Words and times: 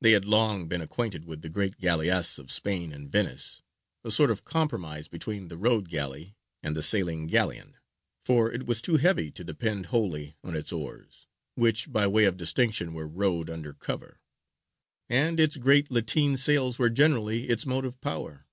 They 0.00 0.10
had 0.10 0.24
long 0.24 0.66
been 0.66 0.80
acquainted 0.80 1.26
with 1.26 1.42
the 1.42 1.48
great 1.48 1.78
galleasse 1.78 2.40
of 2.40 2.50
Spain 2.50 2.92
and 2.92 3.08
Venice, 3.08 3.62
a 4.02 4.10
sort 4.10 4.32
of 4.32 4.44
compromise 4.44 5.06
between 5.06 5.46
the 5.46 5.56
rowed 5.56 5.88
galley 5.88 6.34
and 6.60 6.74
the 6.74 6.82
sailing 6.82 7.28
galleon; 7.28 7.76
for 8.18 8.52
it 8.52 8.66
was 8.66 8.82
too 8.82 8.96
heavy 8.96 9.30
to 9.30 9.44
depend 9.44 9.86
wholly 9.86 10.34
on 10.42 10.56
its 10.56 10.72
oars 10.72 11.28
(which 11.54 11.92
by 11.92 12.08
way 12.08 12.24
of 12.24 12.36
distinction 12.36 12.94
were 12.94 13.06
rowed 13.06 13.48
under 13.48 13.72
cover), 13.72 14.18
and 15.08 15.38
its 15.38 15.56
great 15.56 15.88
lateen 15.88 16.36
sails 16.36 16.76
were 16.76 16.90
generally 16.90 17.44
its 17.48 17.64
motive 17.64 18.00
power. 18.00 18.48